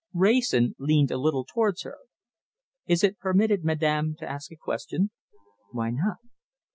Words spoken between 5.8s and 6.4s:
not?"